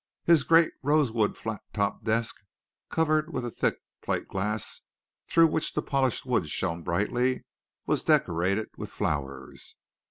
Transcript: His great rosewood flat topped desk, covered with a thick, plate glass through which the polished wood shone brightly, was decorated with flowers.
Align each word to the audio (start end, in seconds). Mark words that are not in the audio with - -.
His 0.23 0.43
great 0.43 0.73
rosewood 0.81 1.37
flat 1.37 1.61
topped 1.73 2.05
desk, 2.05 2.37
covered 2.89 3.31
with 3.31 3.45
a 3.45 3.51
thick, 3.51 3.77
plate 4.01 4.27
glass 4.27 4.81
through 5.27 5.45
which 5.45 5.75
the 5.75 5.83
polished 5.83 6.25
wood 6.25 6.49
shone 6.49 6.81
brightly, 6.81 7.45
was 7.85 8.01
decorated 8.01 8.69
with 8.77 8.89
flowers. 8.89 9.75